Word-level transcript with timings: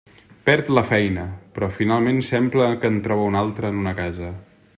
Perd 0.47 0.71
la 0.77 0.83
feina, 0.91 1.25
però 1.57 1.69
finalment 1.75 2.23
sembla 2.31 2.71
que 2.83 2.93
en 2.95 3.01
troba 3.09 3.29
una 3.35 3.45
altra 3.47 3.73
en 3.77 3.83
una 3.85 3.99
casa. 4.03 4.37